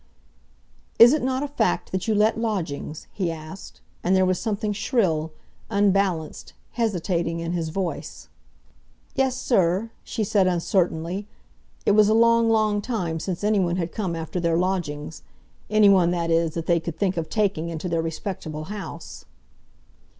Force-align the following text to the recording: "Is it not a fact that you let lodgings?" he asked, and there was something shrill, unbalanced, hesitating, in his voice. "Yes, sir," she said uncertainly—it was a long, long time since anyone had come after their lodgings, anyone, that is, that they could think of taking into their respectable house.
"Is 0.97 1.13
it 1.13 1.21
not 1.21 1.43
a 1.43 1.47
fact 1.47 1.91
that 1.91 2.07
you 2.07 2.15
let 2.15 2.35
lodgings?" 2.39 3.05
he 3.13 3.31
asked, 3.31 3.81
and 4.03 4.15
there 4.15 4.25
was 4.25 4.39
something 4.39 4.73
shrill, 4.73 5.31
unbalanced, 5.69 6.53
hesitating, 6.71 7.39
in 7.39 7.51
his 7.51 7.69
voice. 7.69 8.27
"Yes, 9.13 9.39
sir," 9.39 9.91
she 10.03 10.23
said 10.23 10.47
uncertainly—it 10.47 11.91
was 11.91 12.09
a 12.09 12.15
long, 12.15 12.49
long 12.49 12.81
time 12.81 13.19
since 13.19 13.43
anyone 13.43 13.75
had 13.75 13.91
come 13.91 14.15
after 14.15 14.39
their 14.39 14.57
lodgings, 14.57 15.21
anyone, 15.69 16.09
that 16.09 16.31
is, 16.31 16.55
that 16.55 16.65
they 16.65 16.79
could 16.79 16.97
think 16.97 17.15
of 17.15 17.29
taking 17.29 17.69
into 17.69 17.87
their 17.87 18.01
respectable 18.01 18.63
house. 18.73 19.25